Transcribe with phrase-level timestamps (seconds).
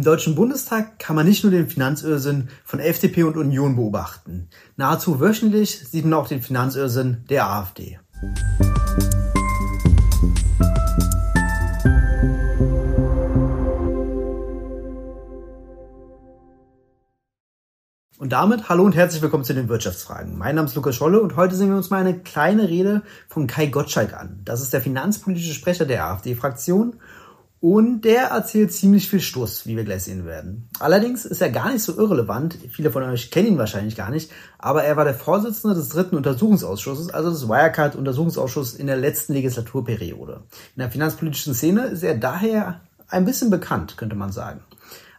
[0.00, 4.48] Im Deutschen Bundestag kann man nicht nur den Finanzirrsinn von FDP und Union beobachten.
[4.78, 7.98] Nahezu wöchentlich sieht man auch den Finanzirrsinn der AfD.
[18.18, 20.38] Und damit hallo und herzlich willkommen zu den Wirtschaftsfragen.
[20.38, 23.46] Mein Name ist Lukas Scholle und heute sehen wir uns mal eine kleine Rede von
[23.46, 24.40] Kai Gottschalk an.
[24.46, 26.94] Das ist der finanzpolitische Sprecher der AfD-Fraktion
[27.60, 30.68] und der erzählt ziemlich viel Stoß, wie wir gleich sehen werden.
[30.78, 32.56] Allerdings ist er gar nicht so irrelevant.
[32.70, 34.30] Viele von euch kennen ihn wahrscheinlich gar nicht.
[34.58, 40.44] Aber er war der Vorsitzende des dritten Untersuchungsausschusses, also des Wirecard-Untersuchungsausschusses in der letzten Legislaturperiode.
[40.74, 44.62] In der finanzpolitischen Szene ist er daher ein bisschen bekannt, könnte man sagen.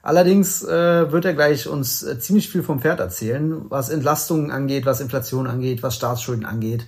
[0.03, 4.87] Allerdings äh, wird er gleich uns äh, ziemlich viel vom Pferd erzählen, was Entlastungen angeht,
[4.87, 6.87] was Inflation angeht, was Staatsschulden angeht.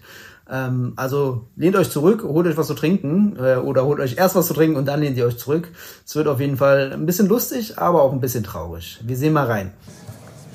[0.50, 4.36] Ähm, also lehnt euch zurück, holt euch was zu trinken äh, oder holt euch erst
[4.36, 5.70] was zu trinken und dann lehnt ihr euch zurück.
[6.06, 9.00] Es wird auf jeden Fall ein bisschen lustig, aber auch ein bisschen traurig.
[9.04, 9.72] Wir sehen mal rein.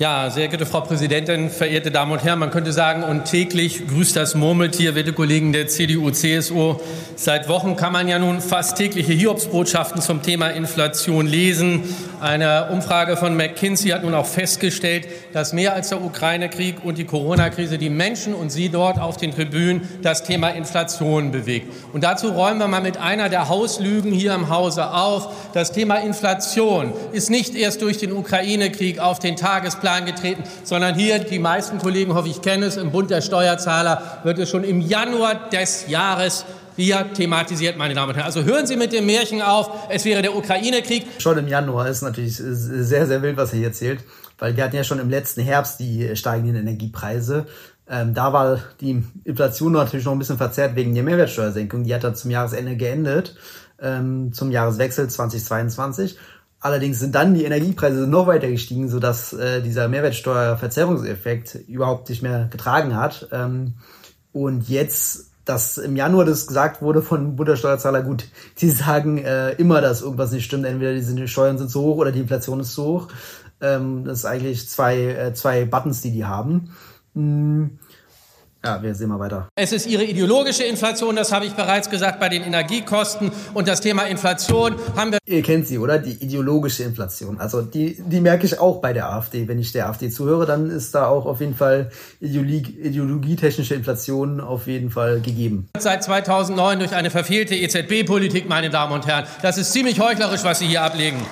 [0.01, 4.15] Ja, sehr geehrte Frau Präsidentin, verehrte Damen und Herren, man könnte sagen, und täglich grüßt
[4.15, 6.77] das Murmeltier, werte Kollegen der CDU, CSU.
[7.17, 11.83] Seit Wochen kann man ja nun fast tägliche Hiobsbotschaften zum Thema Inflation lesen.
[12.21, 17.05] Eine Umfrage von McKinsey hat nun auch festgestellt, dass mehr als der Ukraine-Krieg und die
[17.05, 21.73] Corona-Krise die Menschen und Sie dort auf den Tribünen das Thema Inflation bewegt.
[21.93, 25.51] Und dazu räumen wir mal mit einer der Hauslügen hier im Hause auf.
[25.55, 30.95] Das Thema Inflation ist nicht erst durch den Ukraine-Krieg auf den Tagesplan Plan getreten, sondern
[30.95, 34.63] hier, die meisten Kollegen, hoffe ich, kennen es, im Bund der Steuerzahler wird es schon
[34.63, 36.45] im Januar des Jahres
[36.77, 38.27] hier thematisiert, meine Damen und Herren.
[38.27, 41.07] Also hören Sie mit dem Märchen auf, es wäre der Ukraine-Krieg.
[41.19, 44.01] Schon im Januar ist natürlich sehr, sehr wild, was er hier erzählt,
[44.39, 47.47] weil wir hatten ja schon im letzten Herbst die steigenden Energiepreise.
[47.89, 51.85] Ähm, da war die Inflation natürlich noch ein bisschen verzerrt wegen der Mehrwertsteuersenkung.
[51.85, 53.37] Die hat dann zum Jahresende geendet,
[53.81, 56.19] ähm, zum Jahreswechsel 2022.
[56.61, 62.49] Allerdings sind dann die Energiepreise noch weiter gestiegen, sodass äh, dieser Mehrwertsteuerverzerrungseffekt überhaupt nicht mehr
[62.51, 63.29] getragen hat.
[63.31, 63.75] Ähm,
[64.33, 68.29] und jetzt, dass im Januar das gesagt wurde von Bundessteuerzahler, gut,
[68.61, 70.67] die sagen äh, immer, dass irgendwas nicht stimmt.
[70.67, 73.09] Entweder die Steuern sind zu hoch oder die Inflation ist zu hoch.
[73.61, 76.71] Ähm, das ist eigentlich zwei, äh, zwei Buttons, die die haben.
[77.15, 77.79] Mhm.
[78.65, 79.49] Ja, wir sehen mal weiter.
[79.55, 83.31] Es ist Ihre ideologische Inflation, das habe ich bereits gesagt, bei den Energiekosten.
[83.55, 85.19] Und das Thema Inflation haben wir.
[85.27, 85.99] Ihr kennt sie, oder?
[85.99, 87.39] Die ideologische Inflation.
[87.39, 89.47] Also die, die merke ich auch bei der AfD.
[89.47, 94.41] Wenn ich der AfD zuhöre, dann ist da auch auf jeden Fall Ideologie, ideologietechnische Inflation
[94.41, 95.69] auf jeden Fall gegeben.
[95.79, 99.25] Seit 2009 durch eine verfehlte EZB-Politik, meine Damen und Herren.
[99.41, 101.25] Das ist ziemlich heuchlerisch, was Sie hier ablegen.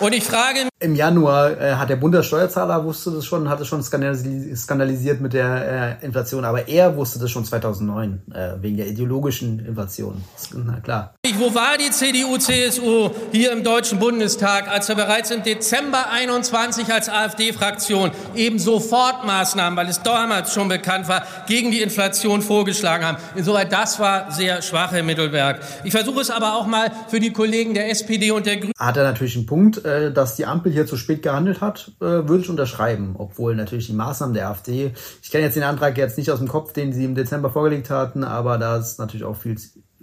[0.00, 0.68] Und ich frage.
[0.86, 5.98] Im Januar äh, hat der Bundessteuerzahler wusste das schon, hat es schon skandalisiert mit der
[6.00, 10.22] äh, Inflation, aber er wusste das schon 2009 äh, wegen der ideologischen Inflation.
[10.54, 11.16] Na klar.
[11.38, 16.92] Wo war die CDU, CSU hier im Deutschen Bundestag, als wir bereits im Dezember 21
[16.92, 23.16] als AfD-Fraktion eben Sofortmaßnahmen, weil es damals schon bekannt war, gegen die Inflation vorgeschlagen haben?
[23.34, 25.58] Insoweit, das war sehr schwach, Herr Mittelberg.
[25.82, 28.72] Ich versuche es aber auch mal für die Kollegen der SPD und der Grünen.
[28.78, 32.04] Hat er natürlich einen Punkt äh, dass die Ampel hier zu spät gehandelt hat, äh,
[32.04, 33.14] würde ich unterschreiben.
[33.18, 34.92] Obwohl natürlich die Maßnahmen der AfD,
[35.22, 37.90] ich kenne jetzt den Antrag jetzt nicht aus dem Kopf, den sie im Dezember vorgelegt
[37.90, 39.56] hatten, aber da ist natürlich auch viel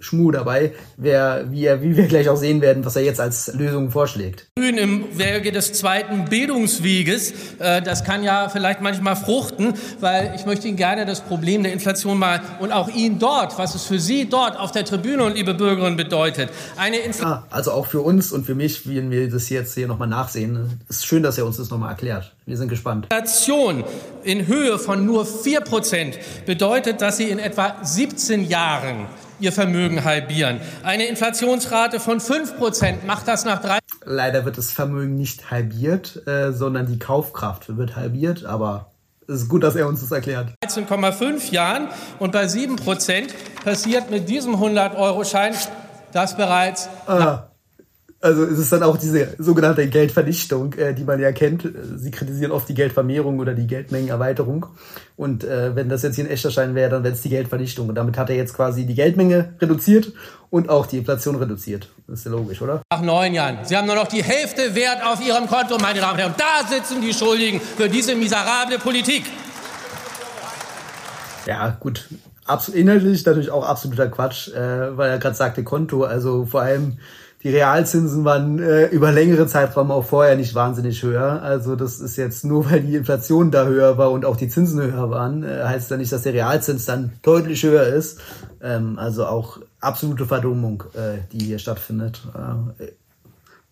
[0.04, 3.52] Schmuh dabei, wer, wie, er, wie wir gleich auch sehen werden, was er jetzt als
[3.54, 4.46] Lösung vorschlägt.
[4.58, 10.46] Grün im Werke des zweiten Bildungsweges, äh, das kann ja vielleicht manchmal fruchten, weil ich
[10.46, 13.98] möchte Ihnen gerne das Problem der Inflation mal und auch Ihnen dort, was es für
[13.98, 16.50] Sie dort auf der Tribüne und liebe Bürgerinnen bedeutet.
[16.76, 19.86] Eine Infl ah, also auch für uns und für mich, wenn wir das jetzt hier
[19.86, 22.34] nochmal nachsehen, es ist schön, dass er uns das nochmal erklärt.
[22.46, 23.06] Wir sind gespannt.
[23.06, 23.84] Inflation
[24.22, 26.14] in Höhe von nur 4%
[26.46, 29.06] bedeutet, dass Sie in etwa 17 Jahren
[29.40, 30.60] ihr Vermögen halbieren.
[30.82, 33.78] Eine Inflationsrate von 5% macht das nach drei.
[34.04, 38.92] Leider wird das Vermögen nicht halbiert, äh, sondern die Kaufkraft wird halbiert, aber
[39.26, 40.48] es ist gut, dass er uns das erklärt.
[40.64, 43.30] 13,5 Jahren und bei 7%
[43.64, 45.54] passiert mit diesem 100-Euro-Schein
[46.12, 46.88] das bereits.
[47.06, 47.44] Ah.
[48.24, 51.68] Also es ist dann auch diese sogenannte Geldvernichtung, äh, die man ja kennt.
[51.96, 54.64] Sie kritisieren oft die Geldvermehrung oder die Geldmengenerweiterung.
[55.14, 57.86] Und äh, wenn das jetzt hier ein echter Schein wäre, dann wäre es die Geldvernichtung.
[57.86, 60.10] Und damit hat er jetzt quasi die Geldmenge reduziert
[60.48, 61.90] und auch die Inflation reduziert.
[62.06, 62.80] Das ist ja logisch, oder?
[62.90, 63.58] Nach neun Jahren.
[63.64, 66.32] Sie haben nur noch die Hälfte Wert auf Ihrem Konto, meine Damen und Herren.
[66.32, 69.24] Und da sitzen die Schuldigen für diese miserable Politik.
[71.44, 72.08] Ja, gut.
[72.46, 76.04] Absolut, inhaltlich natürlich auch absoluter Quatsch, äh, weil er gerade sagte Konto.
[76.04, 76.96] Also vor allem
[77.44, 81.42] die Realzinsen waren äh, über längere Zeitraum auch vorher nicht wahnsinnig höher.
[81.42, 84.80] Also das ist jetzt nur, weil die Inflation da höher war und auch die Zinsen
[84.80, 88.18] höher waren, äh, heißt ja nicht, dass der Realzins dann deutlich höher ist.
[88.62, 92.22] Ähm, also auch absolute Verdummung, äh, die hier stattfindet.
[92.34, 92.86] Äh,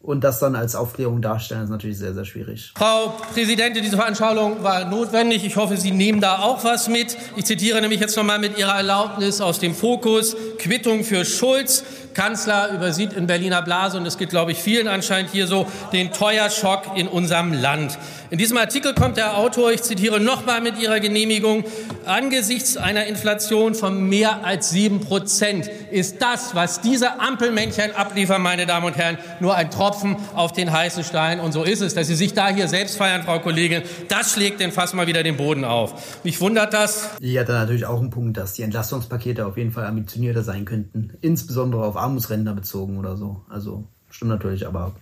[0.03, 2.73] und das dann als Aufklärung darstellen, ist natürlich sehr, sehr schwierig.
[2.77, 5.45] Frau Präsidentin, diese Veranschaulichung war notwendig.
[5.47, 7.17] Ich hoffe, Sie nehmen da auch was mit.
[7.37, 11.85] Ich zitiere nämlich jetzt nochmal mit Ihrer Erlaubnis aus dem Fokus Quittung für Schulz.
[12.15, 16.13] Kanzler übersieht in Berliner Blase, und es geht, glaube ich, vielen anscheinend hier so, den
[16.13, 17.99] Teuerschock in unserem Land.
[18.31, 21.65] In diesem Artikel kommt der Autor, ich zitiere nochmal mit Ihrer Genehmigung,
[22.07, 28.67] angesichts einer Inflation von mehr als sieben Prozent ist das, was diese Ampelmännchen abliefern, meine
[28.67, 31.41] Damen und Herren, nur ein Tropfen auf den heißen Stein.
[31.41, 33.83] Und so ist es, dass Sie sich da hier selbst feiern, Frau Kollegin.
[34.09, 36.25] Das schlägt den Fass mal wieder den Boden auf.
[36.25, 37.11] Mich wundert das.
[37.21, 40.65] Die hat dann natürlich auch einen Punkt, dass die Entlastungspakete auf jeden Fall ambitionierter sein
[40.65, 43.43] könnten, insbesondere auf Armutsränder bezogen oder so.
[43.49, 44.93] Also stimmt natürlich, aber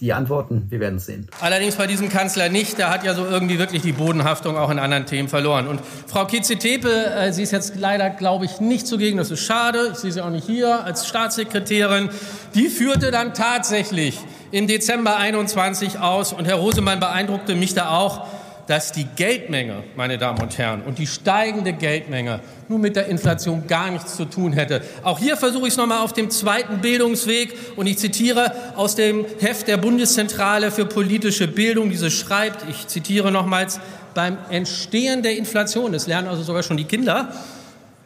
[0.00, 1.28] die Antworten, wir werden es sehen.
[1.40, 2.78] Allerdings bei diesem Kanzler nicht.
[2.78, 5.66] Der hat ja so irgendwie wirklich die Bodenhaftung auch in anderen Themen verloren.
[5.66, 9.18] Und Frau Kitze-Tepe, äh, sie ist jetzt leider, glaube ich, nicht zugegen.
[9.18, 9.90] Das ist schade.
[9.92, 12.10] Ich sehe sie auch nicht hier als Staatssekretärin.
[12.54, 14.18] Die führte dann tatsächlich
[14.52, 16.32] im Dezember 21 aus.
[16.32, 18.26] Und Herr Rosemann beeindruckte mich da auch
[18.68, 23.66] dass die Geldmenge, meine Damen und Herren, und die steigende Geldmenge nur mit der Inflation
[23.66, 24.82] gar nichts zu tun hätte.
[25.02, 29.24] Auch hier versuche ich es nochmal auf dem zweiten Bildungsweg und ich zitiere aus dem
[29.40, 33.80] Heft der Bundeszentrale für politische Bildung, diese schreibt, ich zitiere nochmals,
[34.14, 37.32] beim Entstehen der Inflation, das lernen also sogar schon die Kinder,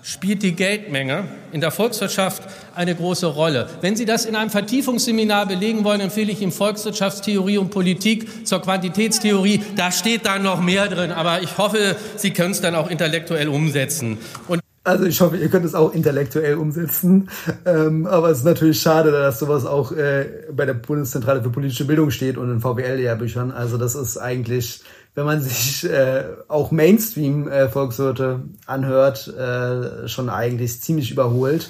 [0.03, 2.43] spielt die Geldmenge in der Volkswirtschaft
[2.75, 3.69] eine große Rolle.
[3.81, 8.61] Wenn Sie das in einem Vertiefungsseminar belegen wollen, empfehle ich Ihnen Volkswirtschaftstheorie und Politik zur
[8.61, 9.63] Quantitätstheorie.
[9.77, 13.49] Da steht dann noch mehr drin, aber ich hoffe, Sie können es dann auch intellektuell
[13.49, 14.19] umsetzen.
[14.49, 17.29] Und also ich hoffe, ihr könnt es auch intellektuell umsetzen.
[17.65, 21.85] Ähm, aber es ist natürlich schade, dass sowas auch äh, bei der Bundeszentrale für politische
[21.85, 23.53] Bildung steht und in VWL-Lehrbüchern.
[23.53, 24.83] Also das ist eigentlich
[25.15, 31.69] wenn man sich äh, auch Mainstream-Volkswirte äh, anhört, äh, schon eigentlich ziemlich überholt.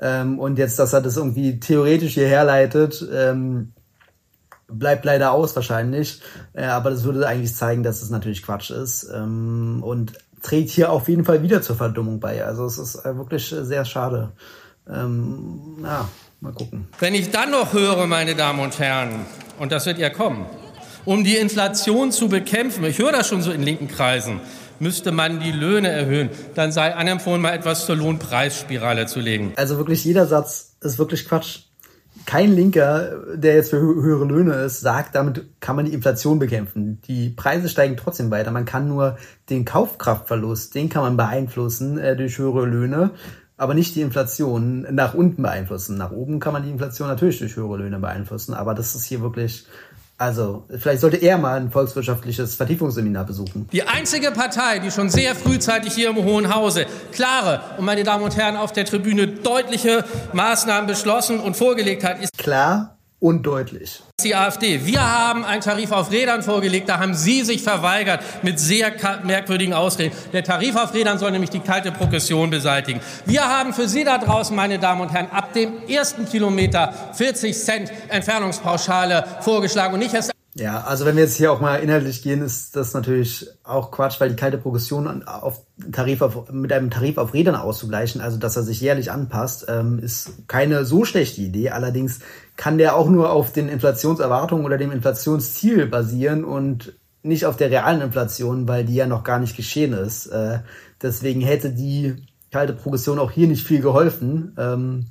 [0.00, 3.72] Ähm, und jetzt, dass er das irgendwie theoretisch hier herleitet, ähm,
[4.68, 6.22] bleibt leider aus wahrscheinlich.
[6.54, 9.10] Äh, aber das würde eigentlich zeigen, dass es natürlich Quatsch ist.
[9.12, 10.12] Ähm, und
[10.42, 12.44] trägt hier auf jeden Fall wieder zur Verdummung bei.
[12.44, 14.32] Also es ist äh, wirklich sehr schade.
[14.88, 16.08] Ähm, ja,
[16.40, 16.88] mal gucken.
[16.98, 19.26] Wenn ich dann noch höre, meine Damen und Herren,
[19.58, 20.46] und das wird ja kommen,
[21.08, 24.40] um die Inflation zu bekämpfen, ich höre das schon so in linken Kreisen,
[24.78, 26.28] müsste man die Löhne erhöhen.
[26.54, 29.54] Dann sei anempfohlen, mal etwas zur Lohnpreisspirale zu legen.
[29.56, 31.60] Also wirklich jeder Satz ist wirklich Quatsch.
[32.26, 37.00] Kein Linker, der jetzt für höhere Löhne ist, sagt, damit kann man die Inflation bekämpfen.
[37.08, 38.50] Die Preise steigen trotzdem weiter.
[38.50, 39.16] Man kann nur
[39.48, 43.12] den Kaufkraftverlust, den kann man beeinflussen äh, durch höhere Löhne,
[43.56, 45.96] aber nicht die Inflation nach unten beeinflussen.
[45.96, 49.22] Nach oben kann man die Inflation natürlich durch höhere Löhne beeinflussen, aber das ist hier
[49.22, 49.64] wirklich
[50.20, 53.68] also, vielleicht sollte er mal ein volkswirtschaftliches Vertiefungsseminar besuchen.
[53.70, 58.24] Die einzige Partei, die schon sehr frühzeitig hier im Hohen Hause klare und meine Damen
[58.24, 64.02] und Herren auf der Tribüne deutliche Maßnahmen beschlossen und vorgelegt hat, ist klar und deutlich.
[64.22, 64.84] Die AfD.
[64.86, 68.92] Wir haben einen Tarif auf Rädern vorgelegt, da haben Sie sich verweigert mit sehr
[69.24, 70.14] merkwürdigen Ausreden.
[70.32, 73.00] Der Tarif auf Rädern soll nämlich die kalte Progression beseitigen.
[73.26, 77.56] Wir haben für Sie da draußen, meine Damen und Herren, ab dem ersten Kilometer 40
[77.56, 82.20] Cent Entfernungspauschale vorgeschlagen und nicht erst ja, also wenn wir jetzt hier auch mal inhaltlich
[82.20, 85.60] gehen, ist das natürlich auch Quatsch, weil die kalte Progression auf
[85.92, 89.98] Tarif auf, mit einem Tarif auf Rädern auszugleichen, also dass er sich jährlich anpasst, ähm,
[89.98, 91.70] ist keine so schlechte Idee.
[91.70, 92.20] Allerdings
[92.56, 97.70] kann der auch nur auf den Inflationserwartungen oder dem Inflationsziel basieren und nicht auf der
[97.70, 100.26] realen Inflation, weil die ja noch gar nicht geschehen ist.
[100.26, 100.60] Äh,
[101.02, 104.54] deswegen hätte die kalte Progression auch hier nicht viel geholfen.
[104.58, 105.06] Ähm,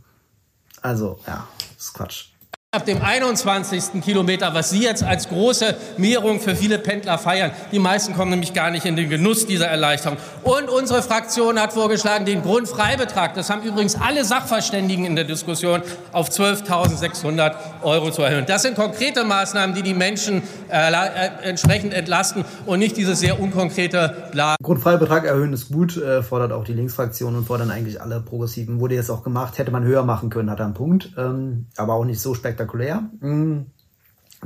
[0.81, 1.47] also, ja,
[1.77, 2.36] ist Quatsch.
[2.75, 4.01] Ab dem 21.
[4.03, 7.51] Kilometer, was Sie jetzt als große Mehrung für viele Pendler feiern.
[7.71, 10.17] Die meisten kommen nämlich gar nicht in den Genuss dieser Erleichterung.
[10.43, 15.81] Und unsere Fraktion hat vorgeschlagen, den Grundfreibetrag, das haben übrigens alle Sachverständigen in der Diskussion,
[16.11, 18.43] auf 12.600 Euro zu erhöhen.
[18.45, 23.39] Das sind konkrete Maßnahmen, die die Menschen äh, äh, entsprechend entlasten und nicht dieses sehr
[23.39, 24.57] unkonkrete Bla.
[24.61, 28.81] Grundfreibetrag erhöhen ist gut, äh, fordert auch die Linksfraktion und fordern eigentlich alle Progressiven.
[28.81, 31.93] Wurde jetzt auch gemacht, hätte man höher machen können, hat er einen Punkt, ähm, aber
[31.93, 33.09] auch nicht so spektakulär spektakulär.
[33.21, 33.65] Mm.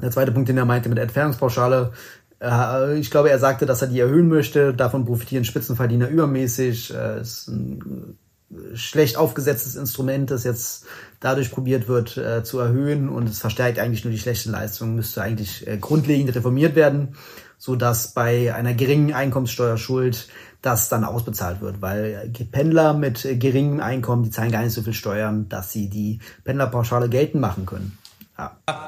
[0.01, 1.92] Der zweite Punkt, den er meinte mit Entfernungspauschale,
[2.42, 4.74] äh, ich glaube, er sagte, dass er die erhöhen möchte.
[4.74, 6.94] Davon profitieren Spitzenverdiener übermäßig.
[6.94, 8.18] Äh, ist ein
[8.74, 10.86] schlecht aufgesetztes Instrument, das jetzt
[11.22, 15.22] dadurch probiert wird äh, zu erhöhen und es verstärkt eigentlich nur die schlechten Leistungen, müsste
[15.22, 17.16] eigentlich grundlegend reformiert werden,
[17.58, 20.28] so dass bei einer geringen Einkommenssteuerschuld
[20.62, 24.94] das dann ausbezahlt wird, weil Pendler mit geringem Einkommen, die zahlen gar nicht so viel
[24.94, 27.98] Steuern, dass sie die Pendlerpauschale geltend machen können.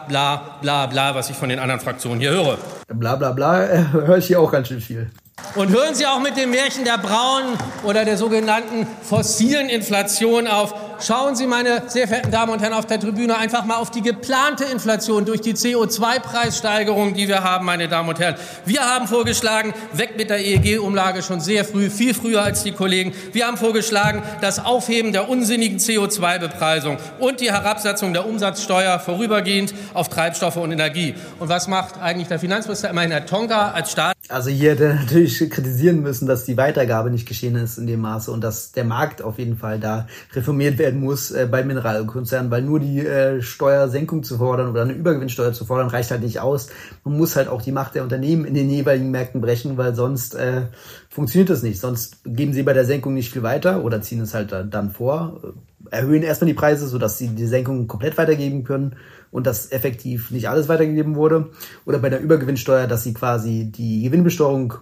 [0.07, 2.57] Bla, bla, bla, was ich von den anderen Fraktionen hier höre.
[2.87, 5.09] Bla, bla, bla, äh, höre ich hier auch ganz schön viel.
[5.55, 10.73] Und hören Sie auch mit dem Märchen der braunen oder der sogenannten fossilen Inflation auf.
[11.05, 14.01] Schauen Sie, meine sehr verehrten Damen und Herren auf der Tribüne, einfach mal auf die
[14.01, 18.35] geplante Inflation durch die CO2-Preissteigerung, die wir haben, meine Damen und Herren.
[18.65, 23.13] Wir haben vorgeschlagen, weg mit der EEG-Umlage schon sehr früh, viel früher als die Kollegen.
[23.33, 30.07] Wir haben vorgeschlagen, das Aufheben der unsinnigen CO2-Bepreisung und die Herabsetzung der Umsatzsteuer vorübergehend auf
[30.07, 31.15] Treibstoffe und Energie.
[31.37, 34.15] Und was macht eigentlich der Finanzminister immerhin Herr Tonka als Staat?
[34.29, 38.31] Also hier hätte natürlich kritisieren müssen, dass die Weitergabe nicht geschehen ist in dem Maße
[38.31, 42.61] und dass der Markt auf jeden Fall da reformiert werden muss äh, bei Mineralkonzernen, weil
[42.61, 46.69] nur die äh, Steuersenkung zu fordern oder eine Übergewinnsteuer zu fordern reicht halt nicht aus.
[47.03, 50.35] Man muss halt auch die Macht der Unternehmen in den jeweiligen Märkten brechen, weil sonst
[50.35, 50.67] äh,
[51.09, 51.79] funktioniert das nicht.
[51.79, 55.41] Sonst geben sie bei der Senkung nicht viel weiter oder ziehen es halt dann vor,
[55.43, 58.95] äh, erhöhen erstmal die Preise, sodass sie die Senkung komplett weitergeben können
[59.31, 61.49] und dass effektiv nicht alles weitergegeben wurde.
[61.85, 64.75] Oder bei der Übergewinnsteuer, dass sie quasi die Gewinnbesteuerung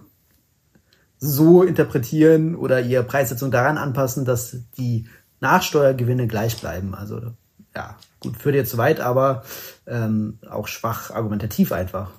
[1.24, 5.06] so interpretieren oder ihre Preissetzung daran anpassen, dass die
[5.42, 6.94] Nachsteuergewinne gleich bleiben.
[6.94, 7.20] Also
[7.74, 9.42] ja, gut, führt jetzt weit, aber
[9.86, 12.10] ähm, auch schwach argumentativ einfach.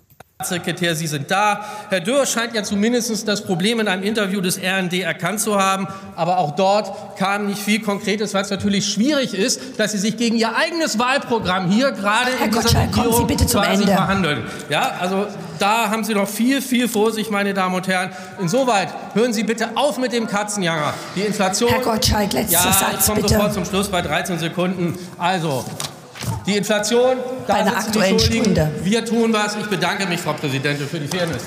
[0.43, 1.65] Staatssekretär, Sie sind da.
[1.89, 5.87] Herr Dürr scheint ja zumindest das Problem in einem Interview des RND erkannt zu haben.
[6.15, 10.17] Aber auch dort kam nicht viel Konkretes, weil es natürlich schwierig ist, dass Sie sich
[10.17, 13.83] gegen Ihr eigenes Wahlprogramm hier gerade Herr in dieser Gottschalk, kommen Sie bitte zum quasi
[13.83, 13.93] Ende.
[13.93, 14.43] verhandeln.
[14.69, 15.27] Ja, also
[15.59, 18.11] da haben Sie noch viel, viel vor sich, meine Damen und Herren.
[18.39, 20.93] Insoweit hören Sie bitte auf mit dem Katzenjanger.
[21.15, 21.69] Die Inflation.
[21.69, 24.97] Herr Gottschalk, letzter ja, Satz, ich komme sofort zum Schluss bei 13 Sekunden.
[25.17, 25.63] Also,
[26.45, 28.19] die Inflation, da Bei einer Aktuellen.
[28.19, 28.71] Stunde.
[28.83, 29.55] Wir tun was.
[29.55, 31.43] Ich bedanke mich, Frau Präsidentin, für die Fairness.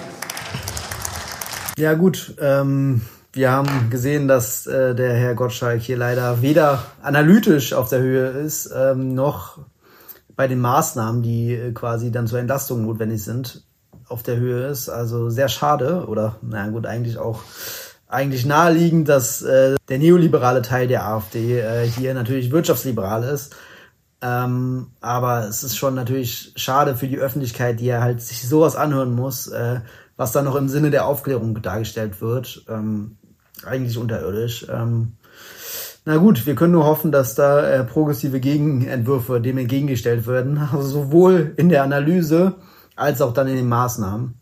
[1.78, 7.74] Ja gut, ähm, wir haben gesehen, dass äh, der Herr Gottschalk hier leider weder analytisch
[7.74, 9.58] auf der Höhe ist, ähm, noch
[10.36, 13.62] bei den Maßnahmen, die äh, quasi dann zur Entlastung notwendig sind,
[14.08, 14.88] auf der Höhe ist.
[14.88, 17.40] Also sehr schade oder na gut, eigentlich auch
[18.08, 23.54] eigentlich naheliegend, dass äh, der neoliberale Teil der AfD äh, hier natürlich wirtschaftsliberal ist.
[24.22, 28.76] Ähm, aber es ist schon natürlich schade für die Öffentlichkeit, die ja halt sich sowas
[28.76, 29.80] anhören muss, äh,
[30.16, 32.64] was dann noch im Sinne der Aufklärung dargestellt wird.
[32.68, 33.18] Ähm,
[33.64, 34.66] eigentlich unterirdisch.
[34.70, 35.12] Ähm,
[36.04, 40.60] na gut, wir können nur hoffen, dass da äh, progressive Gegenentwürfe dem entgegengestellt werden.
[40.72, 42.54] Also sowohl in der Analyse
[42.94, 44.34] als auch dann in den Maßnahmen.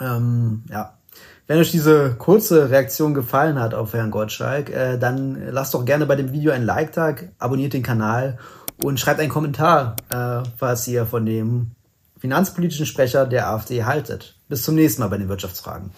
[0.00, 0.98] Ähm, ja.
[1.46, 6.06] Wenn euch diese kurze Reaktion gefallen hat auf Herrn Gottschalk, äh, dann lasst doch gerne
[6.06, 8.38] bei dem Video ein Like da, abonniert den Kanal
[8.84, 11.70] und schreibt einen Kommentar, äh, was ihr von dem
[12.18, 14.38] finanzpolitischen Sprecher der AfD haltet.
[14.48, 15.90] Bis zum nächsten Mal bei den Wirtschaftsfragen.